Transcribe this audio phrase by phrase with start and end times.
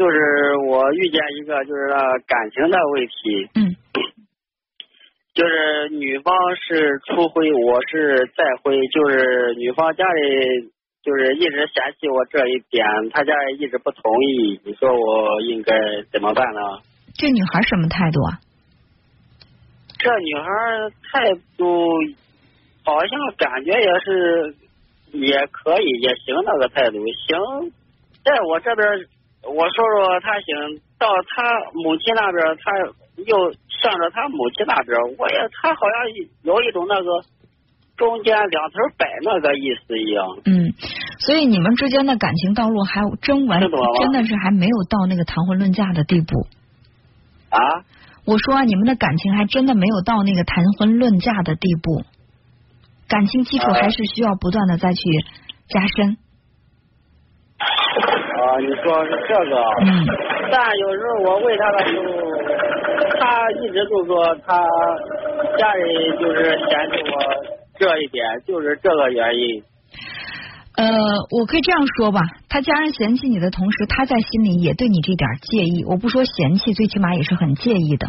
[0.00, 1.88] 就是我遇见一个就是
[2.26, 3.50] 感情的问题。
[3.54, 3.76] 嗯。
[5.36, 10.72] 就是女方是初婚，我是再婚，就是女方家里
[11.04, 14.60] 就是一直嫌弃我这一点，她家里一直不同意。
[14.64, 15.76] 你说我应该
[16.10, 16.60] 怎么办呢？
[17.14, 18.40] 这女孩什么态度啊？
[19.98, 20.44] 这女孩
[21.12, 21.64] 态度
[22.84, 24.54] 好像感觉也是
[25.12, 26.96] 也可以也行那个态度
[27.28, 27.70] 行，
[28.24, 29.06] 在我这边
[29.44, 32.70] 我说说他行，到他母亲那边他
[33.24, 33.54] 又。
[33.80, 35.94] 向着他母亲那边，我也他好像
[36.42, 37.24] 有一种那个
[37.96, 40.26] 中间两头摆那个意思一样。
[40.44, 40.74] 嗯，
[41.20, 46.46] 所以你们之间的感情道路还真完真的是还没有到那个谈婚论嫁的地步。
[47.48, 47.58] 啊？
[48.26, 52.04] 我说你们的感情还真的没有到那个谈婚论嫁的地步，
[53.08, 55.00] 感情基础还是需要不断的再去
[55.68, 56.10] 加深。
[56.10, 56.18] 啊，
[58.60, 59.56] 你说是这个？
[59.82, 60.06] 嗯。
[60.52, 62.04] 但有时候我问他的时候。
[63.22, 64.64] 他一直就说他
[65.58, 67.18] 家里就是嫌弃我
[67.78, 69.62] 这一点，就是这个原因。
[70.76, 70.86] 呃，
[71.30, 75.84] 我可以这样说吧，他家人嫌弃你的同时，他在心里也对你这点介意。
[75.84, 78.06] 我不说嫌弃，最起码也是很介意的。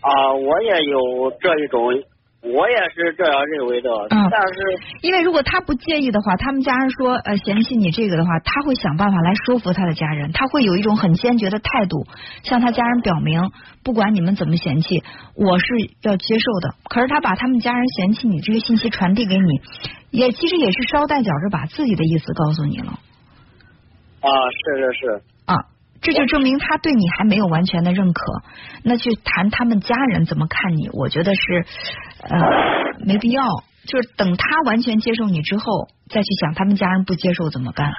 [0.00, 2.02] 啊，我也有这一种。
[2.44, 12.06] 我也是这样认为的，嗯，但是因为如果他不介意的话，他们家人说呃嫌弃你这个的话，他会想办法来说服他的家人，他会有一种很坚决的态度，
[12.42, 13.50] 向他家人表明，
[13.82, 15.02] 不管你们怎么嫌弃，
[15.34, 15.66] 我是
[16.02, 16.74] 要接受的。
[16.90, 19.60] 可是他把他们家人嫌弃你这个信息传递给你，
[20.10, 22.98] 也其实也是捎带脚着把自己的意思告诉你了。
[24.20, 25.20] 啊，是是是啊。
[26.04, 28.20] 这就证明他对你还没有完全的认可，
[28.84, 31.64] 那去谈他们家人怎么看你，我觉得是
[32.28, 32.38] 呃
[33.06, 33.42] 没必要，
[33.88, 37.90] 就是等他完全接受你之后，再去想他们家人不接受怎么办。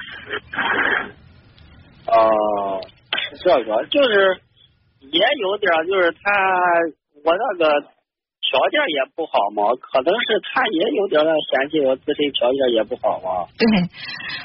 [2.06, 2.78] 哦，
[3.10, 4.40] 是这个，就是
[5.00, 6.30] 也有点，就是他
[7.24, 13.50] 我那个条件也不好嘛，可能是他也有点嫌弃我自身条件也不好嘛。
[13.58, 13.66] 对，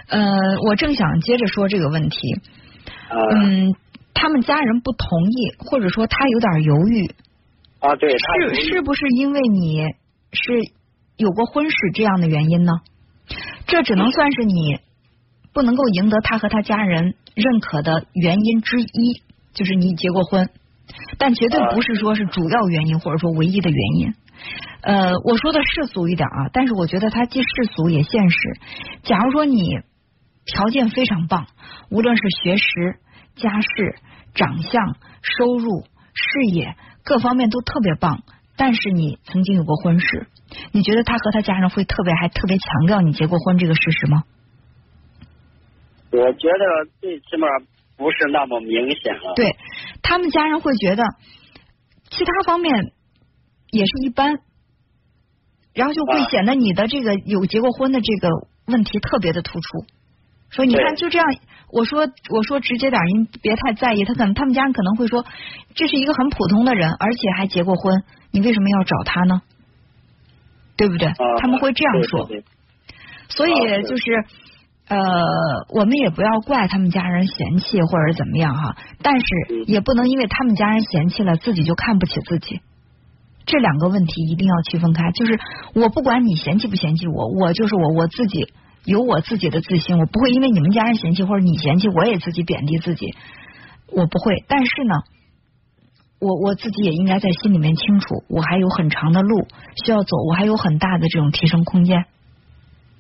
[0.09, 2.17] 呃，我正想接着说这个问题。
[3.13, 3.75] 嗯，
[4.13, 7.13] 他们家人不同意，或者说他有点犹豫
[7.79, 9.83] 啊，对，是是不是因为你
[10.31, 10.53] 是
[11.17, 12.71] 有过婚史这样的原因呢？
[13.67, 14.79] 这只能算是你
[15.53, 19.21] 不能够赢得他和他家人认可的原因之一，
[19.53, 20.49] 就是你结过婚，
[21.17, 24.13] 但绝对不是说是主要原因或者说唯一的原因。
[24.83, 28.37] 呃，我说的世俗一点啊，但是我觉得它既世俗也现实。
[29.03, 29.81] 假如说你。
[30.45, 31.47] 条件非常棒，
[31.89, 32.99] 无论是学识、
[33.35, 33.95] 家世、
[34.33, 38.23] 长相、收入、事业各方面都特别棒。
[38.57, 40.27] 但是你曾经有过婚史，
[40.71, 44.23] 你觉得他和他家人会特别还特别强调你结过婚这个事实吗？
[46.11, 47.47] 我觉得最起码
[47.95, 49.33] 不是那么明显了。
[49.35, 49.55] 对
[50.03, 51.03] 他们家人会觉得
[52.09, 52.91] 其他方面
[53.69, 54.39] 也是一般，
[55.73, 58.27] 然后就会显得你的这个有结过婚的这个
[58.65, 59.67] 问题特别的突出。
[60.51, 61.25] 说你看就这样，
[61.71, 64.03] 我说我说直接点，您别太在意。
[64.03, 65.25] 他可能他们家人可能会说，
[65.73, 69.41] 这是一个很普通的人，而且还结过婚，你为什么要找他呢？
[70.75, 71.07] 对不对？
[71.39, 72.27] 他们会这样说。
[73.29, 73.53] 所以
[73.83, 74.25] 就是
[74.89, 74.99] 呃，
[75.69, 79.25] 我们也不要怪他们家人嫌弃或者怎么样哈，但是
[79.67, 82.59] 也不能因为他们家人嫌弃了，自己就看不起自己。
[83.45, 85.11] 这两个问题一定要区分开。
[85.11, 85.39] 就是
[85.75, 88.51] 我不管你嫌弃不嫌弃我，我就是我我自己。
[88.85, 93.15] 有我自己的自信，我不会因为你们家人嫌弃或者你嫌弃，我也自己贬低自己，
[93.87, 94.43] 我不会。
[94.47, 94.95] 但是呢，
[96.19, 99.47] 我我自己也应该在心里面清楚，我还有很长的路
[99.85, 102.05] 需要走，我还有很大的这种提升空间，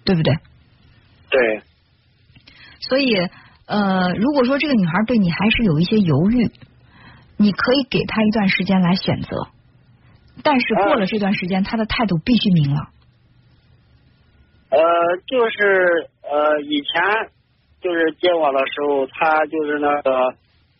[0.03, 0.35] 对不对？
[1.29, 1.61] 对。
[2.79, 3.15] 所以，
[3.65, 6.51] 呃，如果说这个女孩对你还是有一些犹豫，
[7.37, 9.47] 你可以给她一段时间来选择，
[10.43, 12.89] 但是过了这段时间，她的态度必须明朗。
[14.71, 14.79] 呃，
[15.27, 17.03] 就是呃，以前
[17.81, 20.33] 就是接我的时候，他就是那个，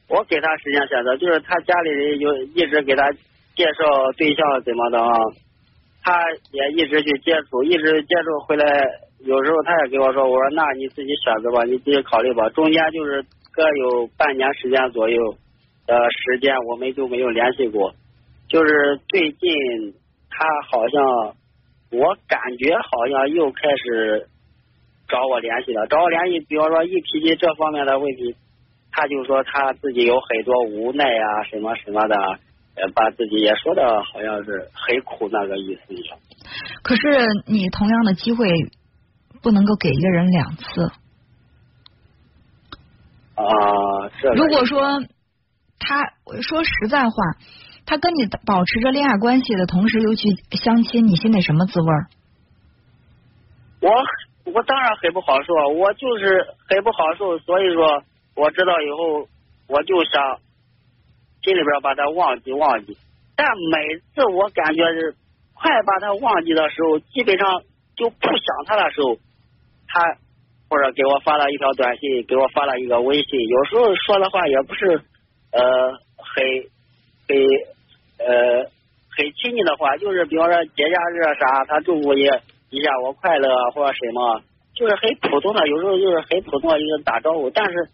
[0.07, 3.11] 我给他时间选择，就是他家里人有一直给他
[3.53, 5.11] 介绍对象怎么的啊，
[6.01, 6.23] 他
[6.53, 8.65] 也一直去接触，一直接触回来，
[9.25, 12.47] 有时候他也跟我说，我说那你自己选择吧，你自己考虑吧。
[12.51, 13.21] 中间就是
[13.51, 15.35] 隔有半年时间左右
[15.85, 17.93] 的时间，我们就没有联系过。
[18.47, 19.93] 就是最近
[20.29, 21.35] 他好像。
[21.91, 24.27] 我感觉好像又开始
[25.07, 28.35] 找我联系了，找我联系，比方说一提起这方面的问题，
[28.91, 32.15] 他就说他自己有很多无奈啊，什么什么的，
[32.75, 36.17] 呃，把自己也说的好像是很苦那个意思一样。
[36.81, 37.01] 可是
[37.45, 38.47] 你同样的机会
[39.41, 40.91] 不能够给一个人两次，
[43.35, 43.43] 啊，
[44.21, 45.03] 这个如果说
[45.77, 47.15] 他说实在话，
[47.91, 50.23] 他跟你保持着恋爱关系的同时又去
[50.55, 51.87] 相亲，你心里什么滋味？
[53.81, 53.91] 我
[54.53, 58.01] 我当然很不好受，我就是很不好受，所以说
[58.33, 59.27] 我知道以后
[59.67, 60.39] 我就想
[61.43, 62.95] 心里边把他忘记忘记，
[63.35, 65.13] 但每次我感觉是
[65.53, 67.61] 快把他忘记的时候，基本上
[67.97, 69.17] 就不想他的时候，
[69.89, 70.15] 他
[70.69, 75.03] 或者给我发了一条短信，给我发了一个微信，有时候说的话也不是
[75.51, 76.71] 呃很
[77.27, 77.37] 很
[78.27, 78.69] 呃
[79.15, 82.21] 很亲近的话，就是比方说节假日啊啥，他祝福你
[82.69, 84.41] 一下我快乐啊或者什么，
[84.73, 87.89] 就是很普通的，有时候就是很普通的一个打招呼，但是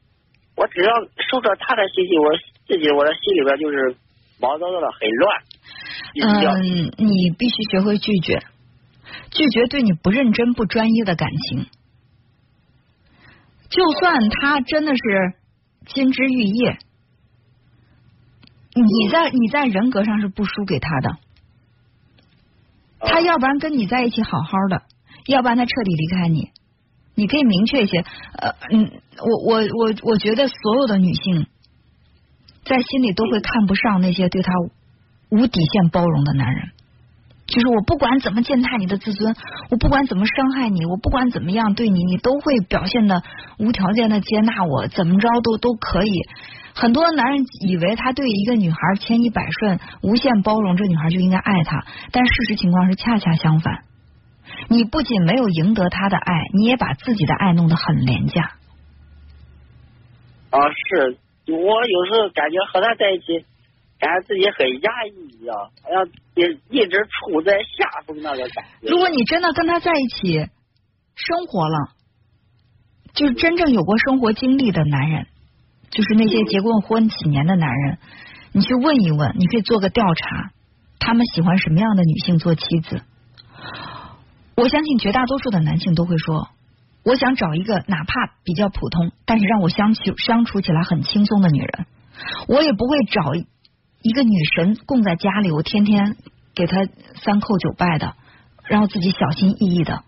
[0.55, 0.91] 我只要
[1.29, 2.25] 收到他的信息，我
[2.67, 3.95] 自己我的心里边就是
[4.39, 5.41] 毛躁躁的，很乱。
[6.61, 8.39] 嗯，你必须学会拒绝，
[9.31, 11.65] 拒绝对你不认真、不专一的感情。
[13.69, 15.33] 就算他真的是
[15.87, 16.77] 金枝玉叶，
[18.81, 21.17] 你在你在人格上是不输给他的。
[22.99, 24.81] 他要不然跟你在一起好好的，
[25.27, 26.49] 要不然他彻底离开你。
[27.15, 27.99] 你可以明确一些，
[28.33, 31.47] 呃，嗯，我我我我觉得所有的女性
[32.65, 34.51] 在心里都会看不上那些对他
[35.29, 36.69] 无底线包容的男人。
[37.47, 39.35] 就是我不管怎么践踏你的自尊，
[39.69, 43.23] 我不管怎么伤害你，我不管怎么样对你，你都会表现的
[43.57, 46.11] 无条件的接纳我，怎么着都都可以。
[46.79, 53.83] 很多男人以为他对一个女孩千依百顺、无限包容，这女孩就应该爱他，但事实情况是恰恰相反。
[54.69, 58.43] 你不仅没有赢得他的爱，你也把自己的爱弄得很廉价。
[60.51, 63.43] 啊，是我有时候感觉和他在一起，
[63.99, 68.89] 感觉自己很压抑一样，好像也一直处在下风那个感觉。
[68.89, 70.47] 如果你真的跟他在一起
[71.15, 71.93] 生活了，
[73.15, 75.25] 就是真正有过生活经历的男人，
[75.89, 77.97] 就是那些结过婚几年的男人，
[78.51, 80.51] 你去问一问，你可以做个调查，
[80.99, 83.01] 他们喜欢什么样的女性做妻子？
[84.55, 86.49] 我相信绝大多数的男性都会说，
[87.03, 91.85] 我想找一个哪怕比较普通，但是让我相处相处起来很轻松的女人。
[92.47, 96.15] 我也不会找一个女神供在家里，我天天
[96.55, 96.85] 给她
[97.15, 98.15] 三叩九拜的，
[98.65, 100.03] 然后自己小心翼翼的，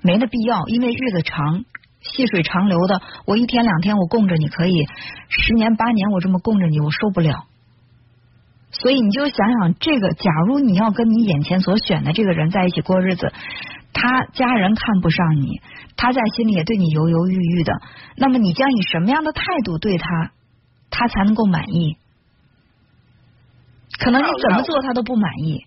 [0.00, 0.66] 没那必要。
[0.68, 1.64] 因为日子长，
[2.02, 4.86] 细水长流的，我一天两天我供着你可以，
[5.28, 7.46] 十年八年我这么供着你，我受不了。
[8.70, 13.32] 所以你就想想，这个假如你要跟你眼前所选的这个人在一起过日子，
[13.92, 15.60] 他家人看不上你，
[15.96, 17.72] 他在心里也对你犹犹豫豫的，
[18.16, 20.32] 那么你将以什么样的态度对他，
[20.90, 21.96] 他才能够满意？
[23.98, 25.66] 可能你怎么做他都不满意。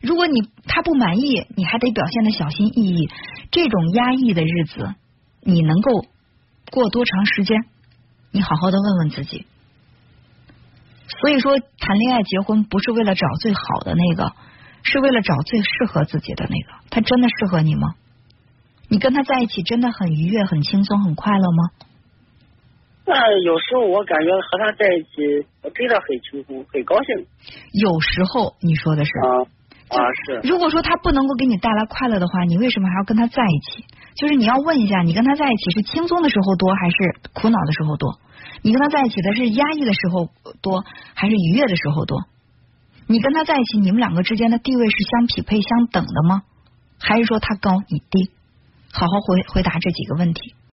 [0.00, 3.10] 如果你他不满意，你还得表现的小心翼翼，
[3.50, 4.94] 这种压抑的日子，
[5.46, 6.04] 你能够
[6.72, 7.56] 过多长时间？
[8.32, 9.46] 你好好的问问自己。
[11.20, 14.32] 所以说，谈恋爱、结婚不是为了找最好的那个，
[14.82, 16.82] 是为了找最适合自己的那个。
[16.90, 17.94] 他真的适合你吗？
[18.88, 21.70] 你跟他在一起真的很愉悦、很轻松、很快乐吗？
[23.06, 23.14] 那
[23.44, 27.24] 有时候我感觉和他在一起，我真的很轻松、很高兴。
[27.72, 29.46] 有时候你说的是啊
[29.94, 30.40] 啊是。
[30.48, 33.84] 如果说他不能够给你带来快乐的话，你为什么还要跟他在一起？
[34.16, 36.96] 就是你要问一下，你跟他在一起是轻松的时候多，还是
[37.34, 38.18] 苦恼的时候多？
[38.62, 40.30] 你跟他在一起的是压抑的时候
[40.60, 40.84] 多，
[41.14, 42.24] 还是愉悦的时候多？
[43.06, 46.42] 你跟他在一起，你们两个之间的地位是相匹配、相等的吗？
[46.98, 48.30] 还是说他高你低？
[48.90, 50.55] 好好回回答这几个问题。